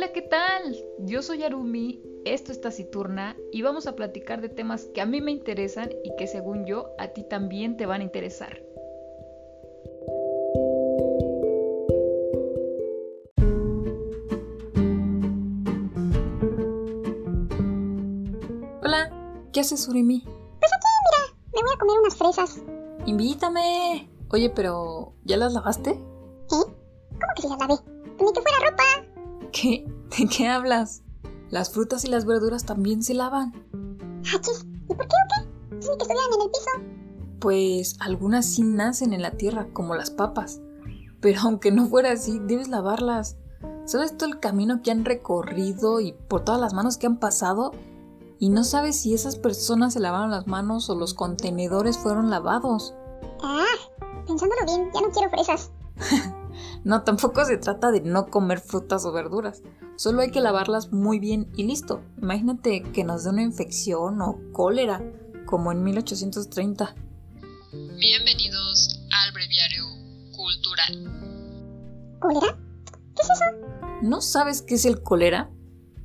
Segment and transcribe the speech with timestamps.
[0.00, 0.82] Hola, ¿qué tal?
[1.00, 5.20] Yo soy Arumi, esto es Taciturna y vamos a platicar de temas que a mí
[5.20, 8.62] me interesan y que según yo a ti también te van a interesar.
[18.82, 19.12] Hola,
[19.52, 20.22] ¿qué haces, Urimi?
[20.22, 22.62] Pues aquí, mira, me voy a comer unas fresas.
[23.04, 24.08] Invítame.
[24.30, 26.00] Oye, pero ¿ya las lavaste?
[30.30, 30.36] ¿Qué?
[30.36, 31.02] ¿De qué hablas?
[31.50, 33.52] Las frutas y las verduras también se lavan.
[34.20, 35.80] Hachis, ¿y por qué o qué?
[35.80, 36.70] Sí, que estuvieran en el piso.
[37.40, 40.60] Pues algunas sí nacen en la tierra, como las papas.
[41.20, 43.36] Pero aunque no fuera así, debes lavarlas.
[43.84, 47.72] ¿Sabes todo el camino que han recorrido y por todas las manos que han pasado?
[48.38, 52.94] Y no sabes si esas personas se lavaron las manos o los contenedores fueron lavados.
[53.42, 53.64] Ah,
[54.26, 55.72] pensándolo bien, ya no quiero fresas.
[56.82, 59.62] No, tampoco se trata de no comer frutas o verduras.
[59.96, 62.02] Solo hay que lavarlas muy bien y listo.
[62.22, 65.02] Imagínate que nos dé una infección o cólera,
[65.44, 66.94] como en 1830.
[67.98, 69.84] Bienvenidos al breviario
[70.34, 72.18] cultural.
[72.18, 72.58] ¿Cólera?
[73.14, 73.44] ¿Qué es eso?
[74.00, 75.50] ¿No sabes qué es el cólera?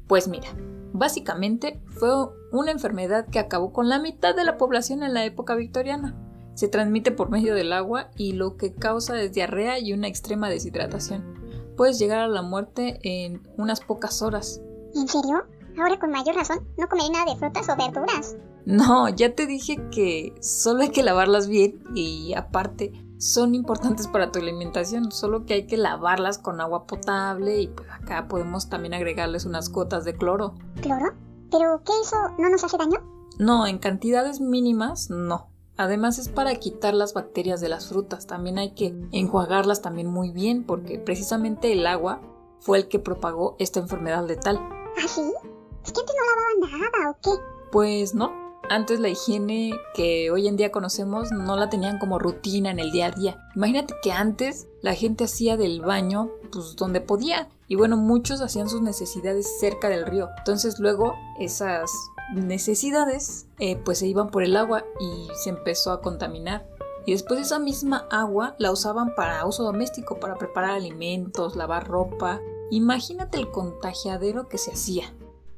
[0.07, 0.49] Pues mira,
[0.91, 2.09] básicamente fue
[2.51, 6.24] una enfermedad que acabó con la mitad de la población en la época victoriana.
[6.55, 10.49] Se transmite por medio del agua y lo que causa es diarrea y una extrema
[10.49, 11.23] deshidratación.
[11.77, 14.61] Puedes llegar a la muerte en unas pocas horas.
[14.95, 15.43] ¿En serio?
[15.77, 18.37] Ahora con mayor razón, no comeré nada de frutas o verduras.
[18.65, 24.31] No, ya te dije que solo hay que lavarlas bien y aparte son importantes para
[24.31, 28.93] tu alimentación, solo que hay que lavarlas con agua potable y pues acá podemos también
[28.93, 30.55] agregarles unas gotas de cloro.
[30.81, 31.13] ¿Cloro?
[31.51, 32.99] ¿Pero qué eso no nos hace daño?
[33.37, 35.49] No, en cantidades mínimas no.
[35.77, 38.27] Además es para quitar las bacterias de las frutas.
[38.27, 42.21] También hay que enjuagarlas también muy bien porque precisamente el agua
[42.59, 44.57] fue el que propagó esta enfermedad letal.
[44.57, 45.21] ¿Ah, sí?
[45.83, 47.41] ¿Es que antes no lavaban nada o qué?
[47.71, 48.45] Pues no.
[48.69, 52.91] Antes la higiene que hoy en día conocemos no la tenían como rutina en el
[52.91, 53.37] día a día.
[53.55, 57.49] Imagínate que antes la gente hacía del baño pues donde podía.
[57.67, 60.29] Y bueno, muchos hacían sus necesidades cerca del río.
[60.39, 61.91] Entonces luego esas
[62.33, 66.67] necesidades eh, pues se iban por el agua y se empezó a contaminar.
[67.05, 72.41] Y después esa misma agua la usaban para uso doméstico, para preparar alimentos, lavar ropa.
[72.71, 75.13] Imagínate el contagiadero que se hacía.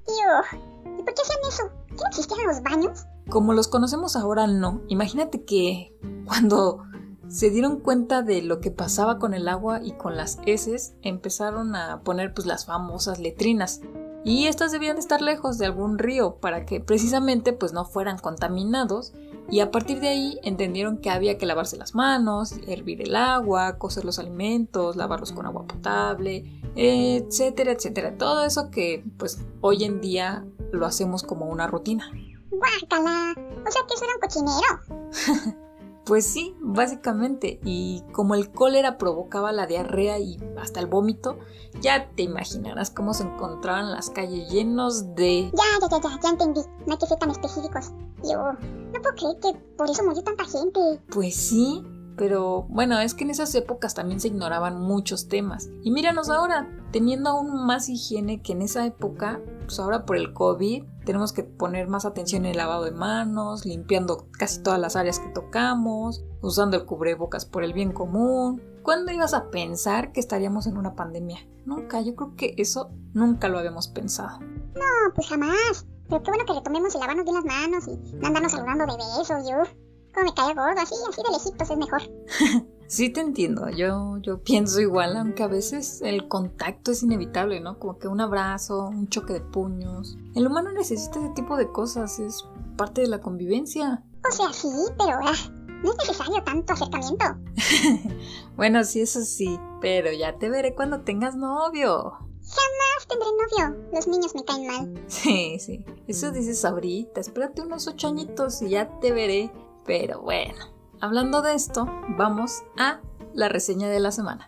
[0.06, 1.64] Tío, ¿y por qué hacían eso?
[1.88, 3.06] ¿Que no existían los baños?
[3.30, 4.82] Como los conocemos ahora, no.
[4.90, 5.96] Imagínate que
[6.26, 6.84] cuando
[7.30, 11.76] se dieron cuenta de lo que pasaba con el agua y con las heces, empezaron
[11.76, 13.82] a poner pues las famosas letrinas.
[14.28, 19.14] Y estas debían estar lejos de algún río para que precisamente pues no fueran contaminados
[19.50, 23.78] y a partir de ahí entendieron que había que lavarse las manos, hervir el agua,
[23.78, 26.44] cocer los alimentos, lavarlos con agua potable,
[26.76, 28.18] etcétera, etcétera.
[28.18, 32.12] Todo eso que pues hoy en día lo hacemos como una rutina.
[32.52, 33.34] ¡Guácala!
[33.66, 35.58] O sea que eso era un cochinero.
[36.08, 37.60] Pues sí, básicamente.
[37.64, 41.38] Y como el cólera provocaba la diarrea y hasta el vómito,
[41.82, 45.52] ya te imaginarás cómo se encontraban las calles llenos de...
[45.54, 46.62] Ya, ya, ya, ya, ya entendí.
[46.86, 47.92] No hay que ser tan específicos.
[48.24, 50.80] Yo no puedo creer que por eso murió tanta gente.
[51.10, 51.84] Pues sí,
[52.16, 55.70] pero bueno, es que en esas épocas también se ignoraban muchos temas.
[55.84, 60.34] Y míranos ahora, teniendo aún más higiene que en esa época, pues ahora por el
[60.34, 64.96] COVID tenemos que poner más atención en el lavado de manos, limpiando casi todas las
[64.96, 68.62] áreas que tocamos, usando el cubrebocas por el bien común.
[68.82, 71.40] ¿Cuándo ibas a pensar que estaríamos en una pandemia?
[71.66, 74.40] Nunca, yo creo que eso nunca lo habíamos pensado.
[74.40, 75.86] No, pues jamás.
[76.08, 78.94] Pero qué bueno que retomemos el lavarnos bien las manos y no andarnos saludando de
[78.96, 79.87] besos, yo.
[80.14, 82.02] Como me cae gordo, así, así de lejitos es mejor.
[82.90, 87.80] Sí te entiendo, yo, yo pienso igual, aunque a veces el contacto es inevitable, ¿no?
[87.80, 90.18] Como que un abrazo, un choque de puños.
[90.36, 92.46] El humano necesita ese tipo de cosas, es
[92.78, 94.06] parte de la convivencia.
[94.26, 95.34] O sea, sí, pero ah,
[95.84, 97.26] no es necesario tanto acercamiento.
[98.56, 102.14] bueno, sí, eso sí, pero ya te veré cuando tengas novio.
[102.50, 105.04] Jamás tendré novio, los niños me caen mal.
[105.08, 109.52] Sí, sí, eso dices ahorita, espérate unos ocho añitos y ya te veré,
[109.88, 110.66] pero bueno.
[111.00, 111.88] Hablando de esto,
[112.18, 113.00] vamos a
[113.34, 114.48] la reseña de la semana.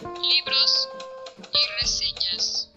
[0.00, 0.88] Libros
[1.40, 2.72] y reseñas.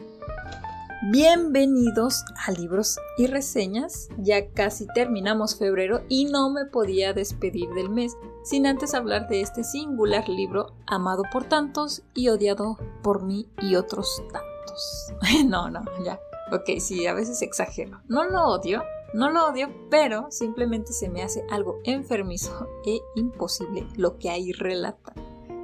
[1.11, 4.09] Bienvenidos a Libros y Reseñas.
[4.17, 9.41] Ya casi terminamos febrero y no me podía despedir del mes sin antes hablar de
[9.41, 15.13] este singular libro amado por tantos y odiado por mí y otros tantos.
[15.45, 16.19] no, no, ya.
[16.51, 18.01] Ok, sí, a veces exagero.
[18.07, 23.85] No lo odio, no lo odio, pero simplemente se me hace algo enfermizo e imposible
[23.95, 25.13] lo que ahí relata.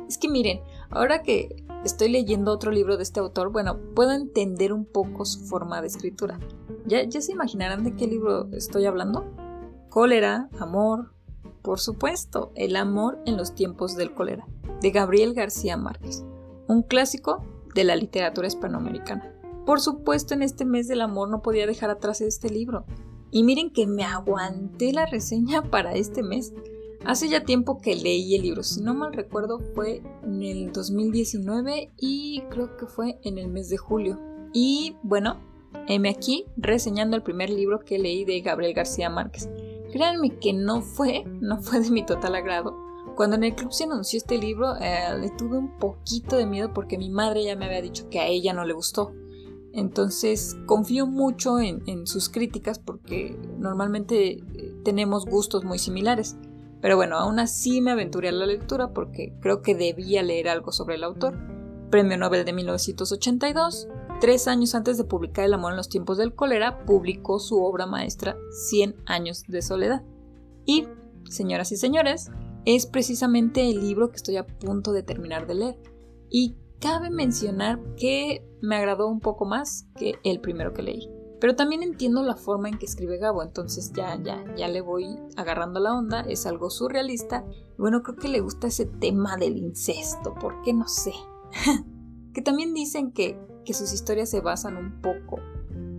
[0.08, 4.74] Es que miren, ahora que estoy leyendo otro libro de este autor, bueno, puedo entender
[4.74, 6.40] un poco su forma de escritura.
[6.86, 9.26] ¿Ya, se imaginarán de qué libro estoy hablando?
[9.90, 11.12] Cólera, amor,
[11.62, 14.48] por supuesto, El amor en los tiempos del cólera,
[14.82, 16.24] de Gabriel García Márquez,
[16.68, 17.44] un clásico
[17.76, 19.34] de la literatura hispanoamericana.
[19.66, 22.86] Por supuesto, en este mes del amor no podía dejar atrás este libro.
[23.32, 26.54] Y miren que me aguanté la reseña para este mes.
[27.06, 31.92] Hace ya tiempo que leí el libro, si no mal recuerdo fue en el 2019
[31.98, 34.20] y creo que fue en el mes de julio.
[34.52, 35.40] Y bueno,
[35.88, 39.50] heme aquí reseñando el primer libro que leí de Gabriel García Márquez.
[39.92, 42.76] Créanme que no fue, no fue de mi total agrado.
[43.16, 46.74] Cuando en el club se anunció este libro, eh, le tuve un poquito de miedo
[46.74, 49.14] porque mi madre ya me había dicho que a ella no le gustó.
[49.78, 56.36] Entonces confío mucho en, sus críticas porque normalmente eh, tenemos gustos muy similares.
[56.82, 60.72] Pero bueno, aún así me aventuré a la lectura porque creo que debía leer algo
[60.72, 61.38] sobre el autor.
[61.92, 63.88] Premio Nobel de 1982,
[64.20, 67.86] tres años antes de publicar El amor en los tiempos del cólera, publicó su obra
[67.86, 70.02] maestra Cien años de soledad.
[70.66, 70.88] Y,
[71.30, 72.32] señoras y señores,
[72.66, 75.80] es precisamente el libro que estoy a punto de terminar de leer.
[76.32, 81.10] Y Cabe mencionar que me agradó un poco más que el primero que leí.
[81.40, 85.20] Pero también entiendo la forma en que escribe Gabo, entonces ya, ya, ya le voy
[85.36, 87.46] agarrando la onda, es algo surrealista.
[87.78, 91.14] Bueno, creo que le gusta ese tema del incesto, ¿por qué no sé?
[92.34, 95.38] que también dicen que, que sus historias se basan un poco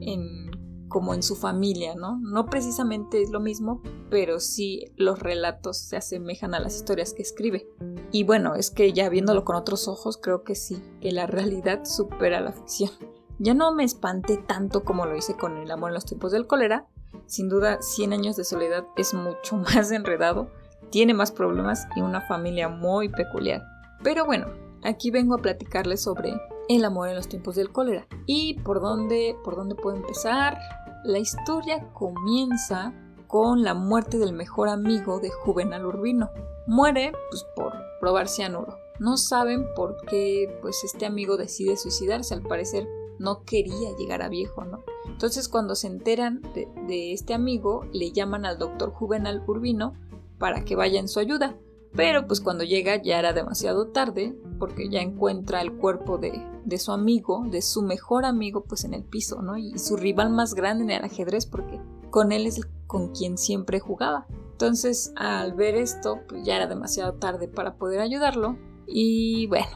[0.00, 0.48] en
[0.88, 2.19] como en su familia, ¿no?
[2.20, 7.23] No precisamente es lo mismo, pero sí los relatos se asemejan a las historias que
[7.23, 7.69] escribe.
[8.11, 11.85] Y bueno, es que ya viéndolo con otros ojos, creo que sí, que la realidad
[11.85, 12.90] supera la ficción.
[13.38, 16.46] Ya no me espanté tanto como lo hice con El amor en los tiempos del
[16.46, 16.88] cólera.
[17.26, 20.50] Sin duda, 100 años de soledad es mucho más enredado,
[20.90, 23.62] tiene más problemas y una familia muy peculiar.
[24.02, 24.46] Pero bueno,
[24.82, 26.35] aquí vengo a platicarles sobre
[26.69, 28.06] el amor en los tiempos del cólera.
[28.26, 30.59] ¿Y por dónde, por dónde puedo empezar?
[31.05, 32.93] La historia comienza
[33.26, 36.31] con la muerte del mejor amigo de Juvenal Urbino.
[36.67, 38.76] Muere pues, por probar cianuro.
[38.99, 42.35] No saben por qué pues, este amigo decide suicidarse.
[42.35, 42.87] Al parecer
[43.19, 44.85] no quería llegar a viejo, ¿no?
[45.06, 49.94] Entonces cuando se enteran de, de este amigo, le llaman al doctor Juvenal Urbino
[50.38, 51.56] para que vaya en su ayuda.
[51.94, 56.78] Pero pues cuando llega ya era demasiado tarde porque ya encuentra el cuerpo de, de,
[56.78, 59.56] su amigo, de su mejor amigo pues en el piso, ¿no?
[59.56, 63.81] Y su rival más grande en el ajedrez porque con él es con quien siempre
[63.81, 64.26] jugaba.
[64.52, 68.56] Entonces al ver esto pues ya era demasiado tarde para poder ayudarlo
[68.87, 69.66] y bueno,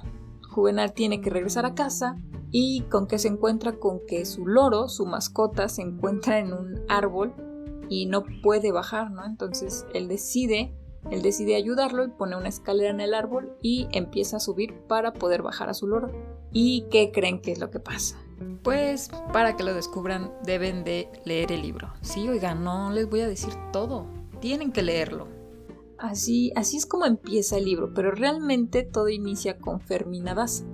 [0.50, 2.16] Juvenal tiene que regresar a casa
[2.50, 6.80] y con que se encuentra con que su loro, su mascota, se encuentra en un
[6.88, 7.34] árbol
[7.88, 9.24] y no puede bajar, ¿no?
[9.24, 10.74] Entonces él decide
[11.10, 15.12] él decide ayudarlo y pone una escalera en el árbol y empieza a subir para
[15.12, 16.10] poder bajar a su loro.
[16.52, 18.16] ¿Y qué creen que es lo que pasa?
[18.62, 21.92] Pues para que lo descubran deben de leer el libro.
[22.02, 24.06] Sí, oigan, no les voy a decir todo.
[24.40, 25.28] Tienen que leerlo.
[25.98, 30.64] Así, así es como empieza el libro, pero realmente todo inicia con Fermina Daza,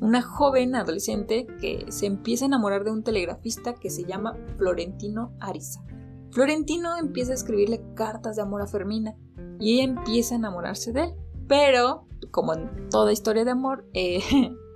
[0.00, 5.32] una joven adolescente que se empieza a enamorar de un telegrafista que se llama Florentino
[5.38, 5.84] Ariza.
[6.32, 9.14] Florentino empieza a escribirle cartas de amor a Fermina
[9.58, 11.14] y ella empieza a enamorarse de él.
[11.48, 14.22] Pero, como en toda historia de amor, eh,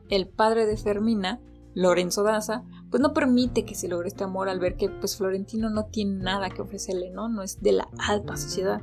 [0.08, 1.40] el padre de Fermina,
[1.74, 5.70] Lorenzo Daza, pues no permite que se logre este amor al ver que pues Florentino
[5.70, 7.28] no tiene nada que ofrecerle, ¿no?
[7.28, 8.80] No es de la alta sociedad.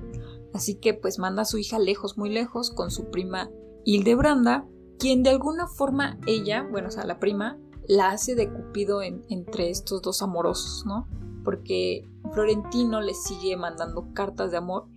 [0.54, 3.50] Así que pues manda a su hija lejos, muy lejos, con su prima
[3.84, 4.66] Hildebranda,
[4.98, 9.70] quien de alguna forma ella, bueno, o sea, la prima, la hace de cupido entre
[9.70, 11.08] estos dos amorosos, ¿no?
[11.44, 14.88] Porque Florentino le sigue mandando cartas de amor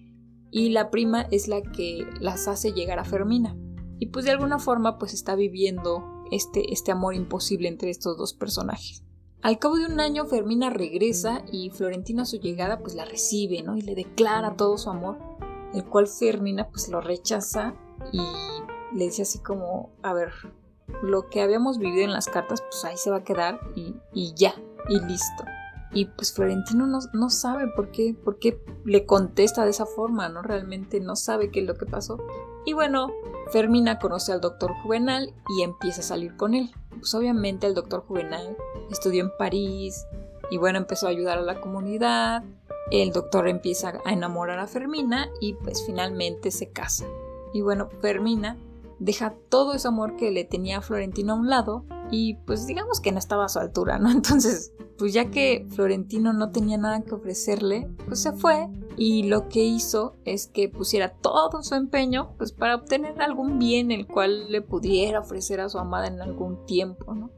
[0.50, 3.56] y la prima es la que las hace llegar a Fermina.
[3.98, 8.34] Y pues de alguna forma pues está viviendo este, este amor imposible entre estos dos
[8.34, 9.04] personajes.
[9.42, 13.62] Al cabo de un año Fermina regresa y Florentino a su llegada pues la recibe,
[13.62, 13.76] ¿no?
[13.76, 15.18] Y le declara todo su amor,
[15.74, 17.74] el cual Fermina pues lo rechaza
[18.12, 18.20] y
[18.96, 20.32] le dice así como, a ver,
[21.02, 24.34] lo que habíamos vivido en las cartas pues ahí se va a quedar y, y
[24.34, 24.54] ya,
[24.88, 25.44] y listo.
[25.92, 30.42] Y pues Florentino no, sabe por qué, por qué le contesta de esa forma, ¿no?
[30.42, 32.18] Realmente no sabe qué es lo que pasó.
[32.66, 33.10] Y bueno,
[33.50, 36.70] Fermina conoce al doctor Juvenal y empieza a salir con él.
[36.90, 38.56] Pues obviamente el doctor Juvenal
[38.90, 40.06] estudió en París
[40.50, 42.44] y bueno, empezó a ayudar a la comunidad.
[42.90, 47.06] El doctor empieza a enamorar a Fermina y pues finalmente se casa.
[47.54, 48.58] Y bueno, Fermina
[48.98, 53.00] deja todo ese amor que le tenía a Florentino a un lado y pues digamos
[53.00, 54.10] que no estaba a su altura, ¿no?
[54.12, 59.48] Entonces, pues ya que Florentino no tenía nada que ofrecerle, pues se fue y lo
[59.48, 64.50] que hizo es que pusiera todo su empeño pues para obtener algún bien el cual
[64.50, 67.30] le pudiera ofrecer a su amada en algún tiempo, ¿no?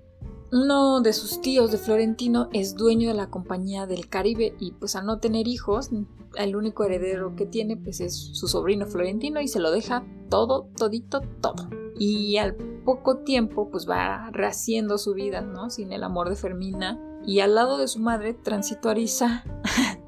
[0.53, 4.97] Uno de sus tíos de Florentino es dueño de la compañía del Caribe y pues
[4.97, 5.91] al no tener hijos,
[6.35, 10.67] el único heredero que tiene pues es su sobrino Florentino y se lo deja todo,
[10.77, 11.69] todito, todo.
[12.01, 15.69] Y al poco tiempo pues va rehaciendo su vida, ¿no?
[15.69, 16.99] Sin el amor de Fermina.
[17.27, 19.45] Y al lado de su madre transitó Arisa.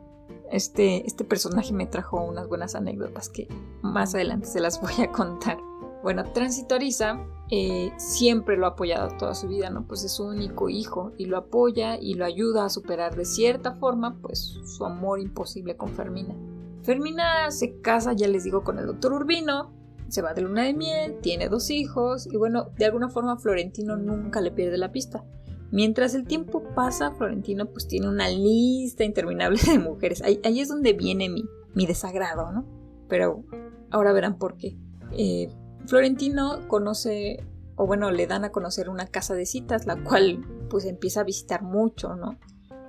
[0.50, 3.48] Este, este personaje me trajo unas buenas anécdotas que
[3.80, 5.56] más adelante se las voy a contar.
[6.02, 9.86] Bueno, Tránsito Arisa eh, siempre lo ha apoyado toda su vida, ¿no?
[9.86, 13.76] Pues es su único hijo y lo apoya y lo ayuda a superar de cierta
[13.76, 16.34] forma, pues su amor imposible con Fermina.
[16.82, 19.72] Fermina se casa, ya les digo, con el doctor Urbino,
[20.12, 23.96] se va de luna de miel, tiene dos hijos y bueno, de alguna forma Florentino
[23.96, 25.24] nunca le pierde la pista.
[25.70, 30.20] Mientras el tiempo pasa, Florentino pues tiene una lista interminable de mujeres.
[30.20, 32.66] Ahí, es donde viene mi, mi, desagrado, ¿no?
[33.08, 33.46] Pero
[33.90, 34.76] ahora verán por qué.
[35.12, 35.48] Eh,
[35.86, 40.84] Florentino conoce, o bueno, le dan a conocer una casa de citas, la cual pues
[40.84, 42.38] empieza a visitar mucho, ¿no?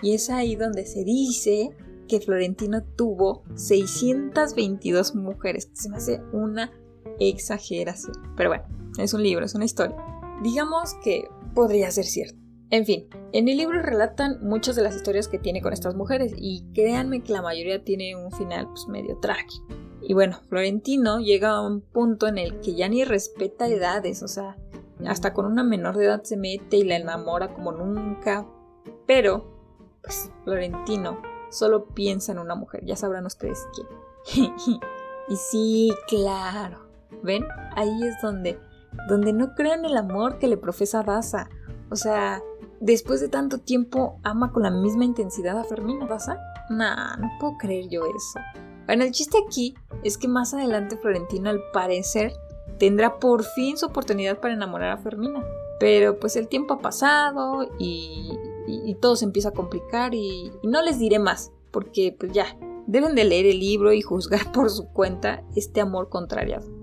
[0.01, 1.69] Y es ahí donde se dice
[2.09, 5.69] que Florentino tuvo 622 mujeres.
[5.71, 6.69] Se me hace una
[7.19, 8.15] exageración.
[8.35, 8.63] Pero bueno,
[8.97, 9.95] es un libro, es una historia.
[10.41, 12.43] Digamos que podría ser cierto.
[12.69, 16.33] En fin, en el libro relatan muchas de las historias que tiene con estas mujeres
[16.35, 19.67] y créanme que la mayoría tiene un final pues, medio trágico.
[20.01, 24.27] Y bueno, Florentino llega a un punto en el que ya ni respeta edades, o
[24.27, 24.57] sea,
[25.05, 28.47] hasta con una menor de edad se mete y la enamora como nunca.
[29.05, 29.45] Pero,
[30.01, 34.53] pues, Florentino solo piensa en una mujer, ya sabrán ustedes quién.
[35.29, 36.82] y sí, claro,
[37.21, 37.45] ¿ven?
[37.75, 38.59] Ahí es donde,
[39.09, 41.49] donde no crean el amor que le profesa Daza.
[41.89, 42.41] O sea,
[42.79, 46.37] después de tanto tiempo ama con la misma intensidad a Fermina Daza.
[46.69, 48.39] Nah, no puedo creer yo eso.
[48.85, 52.33] Bueno, el chiste aquí es que más adelante Florentino al parecer
[52.77, 55.43] tendrá por fin su oportunidad para enamorar a Fermina.
[55.79, 58.37] Pero pues el tiempo ha pasado y,
[59.01, 63.15] todo se empieza a complicar y, y, no les diré más, porque pues ya, deben
[63.15, 66.82] de leer el libro y juzgar por su cuenta este amor contrariado.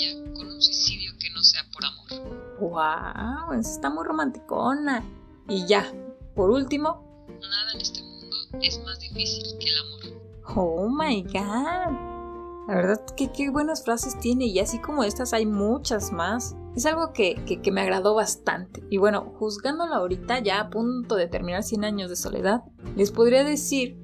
[2.61, 5.03] Wow, está muy romanticona.
[5.49, 5.83] Y ya,
[6.35, 7.25] por último.
[7.27, 10.55] Nada en este mundo es más difícil que el amor.
[10.55, 12.11] Oh my god.
[12.67, 16.55] La verdad, que qué buenas frases tiene y así como estas hay muchas más.
[16.75, 18.83] Es algo que, que, me agradó bastante.
[18.91, 22.61] Y bueno, juzgándola ahorita, ya a punto de terminar 100 años de soledad,
[22.95, 23.97] les podría decir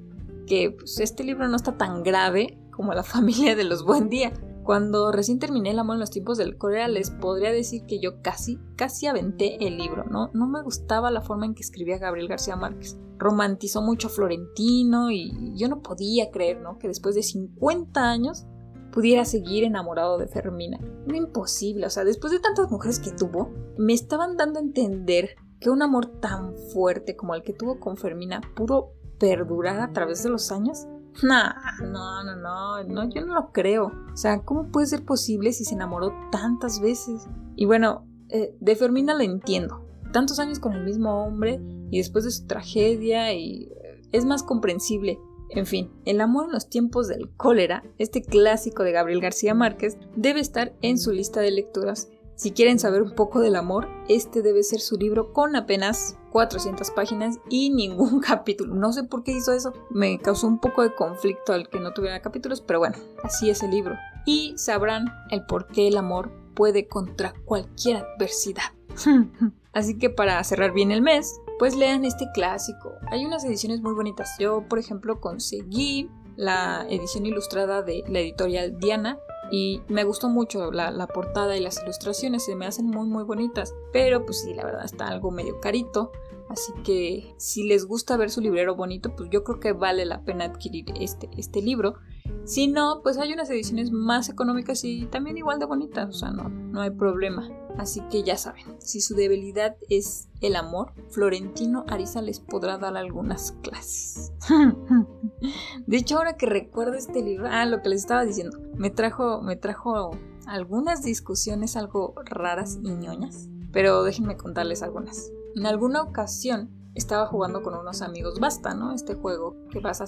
[0.48, 4.34] que pues, este libro no está tan grave como La familia de los Buen Día.
[4.68, 8.22] Cuando recién terminé El amor en los tiempos del cólera, les podría decir que yo
[8.22, 10.30] casi, casi aventé el libro, ¿no?
[10.34, 13.00] No me gustaba la forma en que escribía Gabriel García Márquez.
[13.18, 16.80] Romantizó mucho a Florentino y yo no podía creer, ¿no?
[16.80, 18.46] Que después de 50 años
[18.92, 20.82] pudiera seguir enamorado de Fermina.
[21.08, 25.30] Era imposible, o sea, después de tantas mujeres que tuvo, me estaban dando a entender
[25.62, 30.24] que un amor tan fuerte como el que tuvo con Fermina pudo perdurar a través
[30.24, 30.88] de los años.
[31.24, 33.92] Nah, no, no, no, no, yo no lo creo.
[34.14, 37.28] O sea, ¿cómo puede ser posible si se enamoró tantas veces?
[37.56, 39.86] Y bueno, eh, de Fermina lo entiendo.
[40.12, 41.60] Tantos años con el mismo hombre
[41.92, 45.20] y después de su tragedia y eh, es más comprensible.
[45.50, 49.98] En fin, El amor en los tiempos del cólera, este clásico de Gabriel García Márquez,
[50.16, 52.10] debe estar en su lista de lecturas.
[52.38, 56.92] Si quieren saber un poco del amor, este debe ser su libro con apenas 400
[56.92, 58.76] páginas y ningún capítulo.
[58.76, 61.94] No sé por qué hizo eso, me causó un poco de conflicto al que no
[61.94, 63.96] tuviera capítulos, pero bueno, así es el libro.
[64.28, 68.72] Y sabrán el por qué el amor puede contra cualquier adversidad.
[69.74, 72.94] así que para cerrar bien el mes, pues lean este clásico.
[73.10, 74.36] Hay unas ediciones muy bonitas.
[74.38, 79.18] Yo, por ejemplo, conseguí la edición ilustrada de la editorial Diana
[79.52, 83.74] y me gustó mucho la, portada y las ilustraciones, se me hacen muy muy bonitas,
[83.92, 86.12] pero pues sí, la verdad está algo medio carito,
[86.50, 90.24] así que si les gusta ver su librero bonito, pues yo creo que vale la
[90.24, 91.96] pena adquirir este, este libro.
[92.44, 96.32] Si no, pues hay unas ediciones más económicas y también igual de bonitas, o sea,
[96.32, 97.50] no, no hay problema.
[97.78, 102.98] Así que ya saben, si su debilidad es el amor, Florentino Ariza les podrá dar
[102.98, 104.34] algunas clases.
[105.88, 109.42] de hecho, ahora que recuerdo este libro, ah, lo que les estaba diciendo, me trajo,
[109.42, 110.12] me trajo
[110.48, 115.32] algunas discusiones algo raras y ñoñas, pero déjenme contarles algunas.
[115.56, 118.94] En alguna ocasión estaba jugando con unos amigos Basta, ¿no?
[118.94, 120.02] Este juego que vas,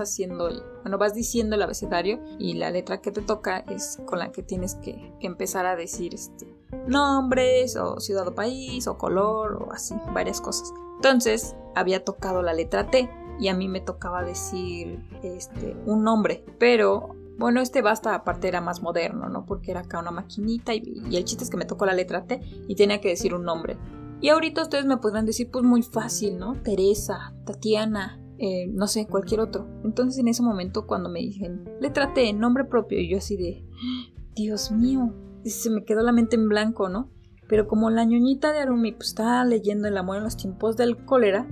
[0.00, 4.20] haciendo, el, bueno, vas diciendo el abecedario y la letra que te toca es con
[4.20, 6.56] la que tienes que, empezar a decir este,
[6.86, 10.72] nombres o ciudad o país o color o así, varias cosas.
[10.96, 13.10] Entonces había tocado la letra T
[13.40, 18.60] y a mí me tocaba decir este, un nombre, pero bueno, este basta aparte era
[18.60, 19.46] más moderno, ¿no?
[19.46, 22.26] Porque era acá una maquinita y, y, el chiste es que me tocó la letra
[22.26, 23.78] T y tenía que decir un nombre.
[24.20, 26.54] Y ahorita ustedes me podrán decir, pues muy fácil, ¿no?
[26.62, 29.66] Teresa, Tatiana, eh, no sé, cualquier otro.
[29.84, 33.64] Entonces en ese momento cuando me dicen, le traté nombre propio, y yo así de,
[34.34, 37.10] Dios mío, se me quedó la mente en blanco, ¿no?
[37.48, 41.04] Pero como la ñoñita de Arumi pues, estaba leyendo El amor en los tiempos del
[41.04, 41.48] cólera,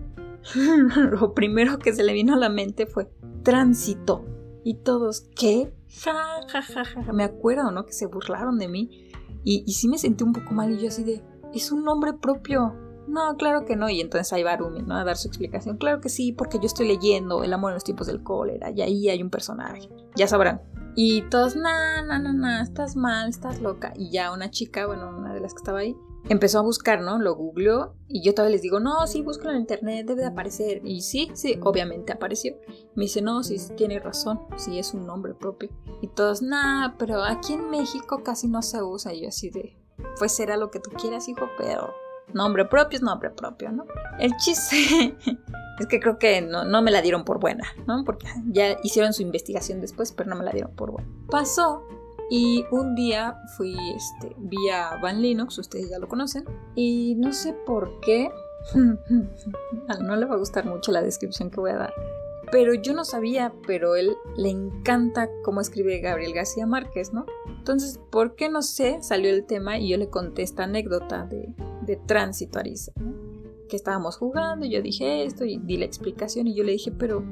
[1.11, 3.11] lo primero que se le vino a la mente fue
[3.43, 4.25] tránsito.
[4.63, 5.73] Y todos, ¿qué?
[6.05, 6.15] Ja,
[6.49, 7.13] ja, ja, ja.
[7.13, 7.87] Me acuerdo, ¿no?
[7.87, 9.11] Que se burlaron de mí.
[9.45, 11.23] Y sí me sentí un poco mal y yo así de,
[11.55, 12.75] es un nombre propio.
[13.07, 13.89] No, claro que no.
[13.89, 14.97] Y entonces ahí va Arumi, ¿no?
[14.97, 15.79] A dar su explicación.
[15.79, 18.83] Claro que sí, porque yo estoy leyendo El amor en los tiempos del cólera y
[18.83, 19.89] ahí hay un personaje.
[20.15, 20.61] Ya sabrán.
[20.95, 21.71] Y todos, no,
[22.07, 23.93] no, no, no, estás mal, estás loca.
[23.97, 25.97] Y ya una chica, bueno, una de las que estaba ahí,
[26.29, 27.19] empezó a buscar, ¿no?
[27.19, 30.83] Lo googleó y yo todavía les digo, no, sí, búscalo en internet, debe de aparecer.
[30.85, 32.57] Y sí, sí, obviamente apareció.
[32.95, 35.71] Me dice, no, sí, tiene razón, sí, es un nombre propio.
[36.03, 39.15] Y todos, nah, pero aquí en México casi no se usa.
[39.15, 39.78] Y yo así de,
[40.19, 41.95] pues será lo que tú quieras, hijo, pero
[42.33, 43.87] nombre propio es nombre propio, ¿no?
[44.19, 45.17] El chiste
[45.79, 48.05] es que creo que no, me la dieron por buena, ¿no?
[48.05, 51.09] Porque ya hicieron su investigación después, pero no me la dieron por buena.
[51.31, 51.87] Pasó
[52.31, 56.45] y un día fui, este, vía Van Linux, ustedes ya lo conocen,
[56.75, 58.31] y no sé por qué,
[58.75, 61.95] no le va a gustar mucho la descripción que voy a dar,
[62.51, 67.27] pero yo no sabía, pero él le encanta cómo escribe Gabriel García Márquez, ¿no?
[67.59, 68.99] Entonces, ¿por qué no sé?
[69.03, 73.15] Salió el tema y yo le conté esta anécdota de, de tránsito Arisa, ¿no?
[73.69, 76.91] Que estábamos jugando y yo dije esto y di la explicación y yo le dije,
[76.91, 77.23] pero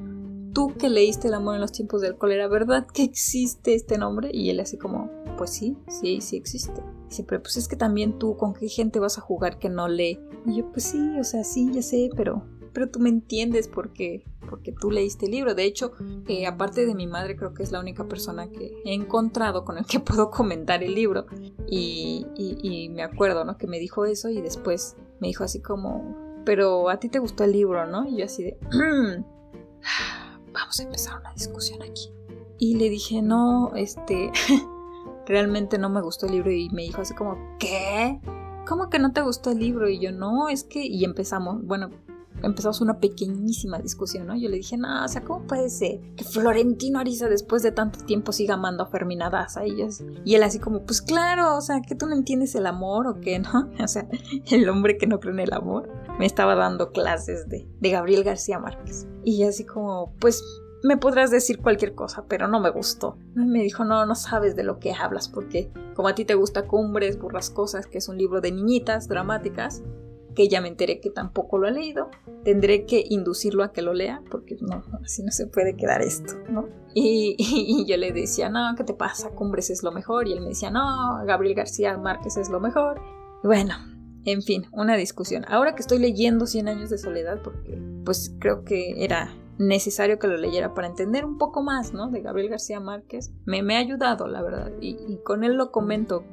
[0.56, 4.30] tú que leíste El amor en los tiempos del cólera, ¿verdad que existe este nombre?
[4.32, 6.82] Y él así como, pues sí, sí, sí existe.
[7.10, 9.86] Dice, pero pues es que también tú, ¿con qué gente vas a jugar que no
[9.86, 10.18] lee?
[10.46, 12.42] Y yo, pues sí, o sea, sí, ya sé, pero
[12.76, 15.54] pero tú me entiendes porque, porque tú leíste el libro.
[15.54, 15.92] De hecho,
[16.28, 19.78] eh, aparte de mi madre, creo que es la única persona que he encontrado con
[19.78, 21.24] el que puedo comentar el libro.
[21.66, 22.26] Y,
[22.92, 23.56] me acuerdo, ¿no?
[23.56, 27.44] Que me dijo eso y después me dijo así como, pero a ti te gustó
[27.44, 28.06] el libro, ¿no?
[28.06, 28.58] Y yo así de,
[30.52, 32.12] vamos a empezar una discusión aquí.
[32.58, 34.30] Y le dije, no, este,
[35.26, 38.20] realmente no me gustó el libro y me dijo así como, ¿qué?
[38.68, 39.88] ¿Cómo que no te gustó el libro?
[39.88, 41.88] Y yo, no, es que, y empezamos, bueno,
[42.42, 44.36] empezamos una pequeñísima discusión, ¿no?
[44.36, 48.04] Yo le dije, no, o sea, ¿cómo puede ser que Florentino Ariza después de tanto
[48.04, 49.66] tiempo siga amando a Fermina Daza?
[49.66, 49.86] Y,
[50.24, 53.20] y él así como, pues claro, o sea, que tú no entiendes el amor o
[53.20, 53.70] qué, ¿no?
[53.82, 54.08] O sea,
[54.50, 58.24] el hombre que no cree en el amor me estaba dando clases de, de Gabriel
[58.24, 59.06] García Márquez.
[59.24, 60.42] Y así como, pues
[60.82, 63.18] me podrás decir cualquier cosa, pero no me gustó.
[63.34, 66.66] Me dijo, no, no sabes de lo que hablas, porque como a ti te gusta
[66.66, 69.82] Cumbres, Burras Cosas, que es un libro de niñitas dramáticas,
[70.36, 72.10] que ya me enteré que tampoco lo ha leído.
[72.44, 76.34] Tendré que inducirlo a que lo lea, porque no, así no se puede quedar esto,
[76.48, 76.68] ¿no?
[76.94, 79.30] Y, yo le decía, no, ¿qué te pasa?
[79.30, 80.28] Cumbres es lo mejor.
[80.28, 83.00] Y él me decía, no, Gabriel García Márquez es lo mejor.
[83.42, 83.74] bueno,
[84.24, 85.44] en fin, una discusión.
[85.48, 90.26] Ahora que estoy leyendo Cien años de soledad, porque pues creo que era necesario que
[90.26, 92.10] lo leyera para entender un poco más, ¿no?
[92.10, 93.32] De Gabriel García Márquez.
[93.46, 94.70] Me, me ha ayudado, la verdad.
[94.80, 96.24] Y, y, con él lo comento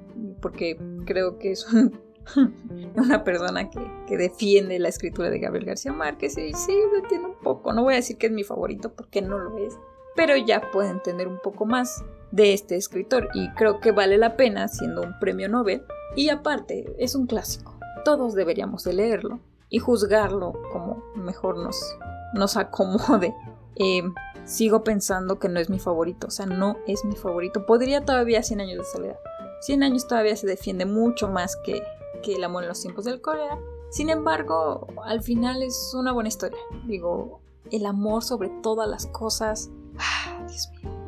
[0.42, 2.03] porque creo que es un
[2.96, 7.30] una persona que, que, defiende la escritura de Gabriel García Márquez y sí, lo entiendo
[7.30, 7.74] un poco.
[7.74, 9.78] No voy a decir que es mi favorito porque no lo es,
[10.16, 14.36] pero ya puedo entender un poco más de este escritor y creo que vale la
[14.36, 15.84] pena siendo un premio Nobel
[16.16, 17.78] y aparte es un clásico.
[18.06, 21.98] Todos deberíamos de leerlo y juzgarlo como mejor nos,
[22.34, 23.34] nos acomode.
[23.76, 24.04] Eh,
[24.46, 27.66] sigo pensando que no es mi favorito, o sea, no es mi favorito.
[27.66, 29.20] Podría todavía 100 años de soledad.
[29.62, 31.82] 100 años todavía se defiende mucho más que
[32.24, 33.60] que el amor en los tiempos del cólera.
[33.92, 36.58] Sin embargo, al final es una buena historia.
[36.88, 39.70] Digo, el amor sobre todas las cosas.
[40.00, 40.48] Ah.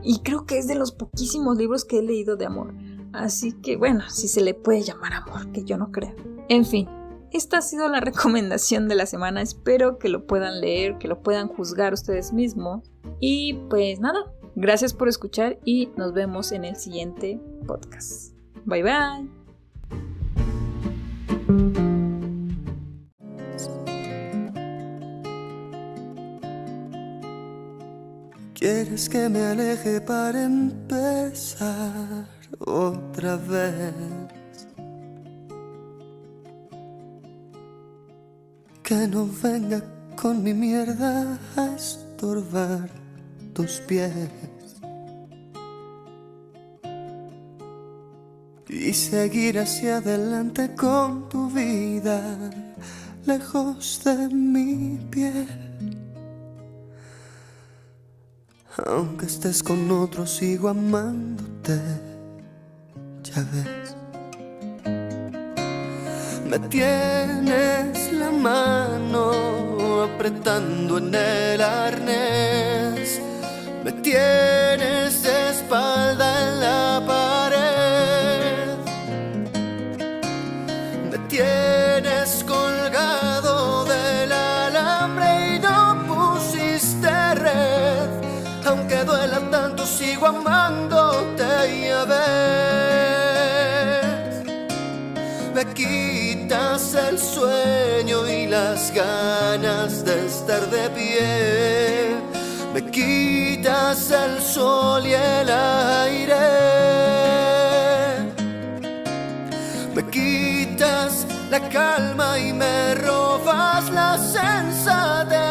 [0.04, 2.76] Y creo que es de los poquísimos libros que he leído de amor.
[3.14, 6.14] Así que bueno, si se le puede llamar amor, que yo no creo.
[6.48, 6.88] En fin,
[7.32, 9.42] esta ha sido la recomendación de la semana.
[9.42, 12.84] Espero que lo puedan leer, que lo puedan juzgar ustedes mismos.
[13.20, 18.34] Y pues nada, Gracias por escuchar y nos vemos en el siguiente podcast.
[18.66, 19.35] Bye bye.
[28.58, 32.26] ¿Quieres que me aleje para empezar
[32.60, 33.94] otra vez?
[38.82, 39.84] Que no venga
[40.16, 42.90] con mi mierda a estorbar
[43.54, 44.30] tus pies.
[48.70, 52.22] Y seguir hacia adelante con tu vida,
[53.26, 55.65] lejos de mi piel.
[58.84, 61.80] Aunque estés con otro, sigo amándote,
[63.24, 63.96] ya ves.
[66.50, 73.22] Me tienes la mano apretando en el arnés.
[73.86, 76.95] Me tienes de espalda en la
[90.26, 91.46] amándote
[91.88, 93.36] ya ves.
[95.54, 102.16] Me quitas el sueño y las ganas de estar de pie.
[102.74, 106.36] Me quitas el sol y el aire.
[109.96, 115.46] Me quitas la calma y me robas la sensatez.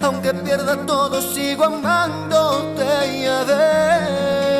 [0.00, 4.59] Aunque pierda todo, sigo amándote ya ves.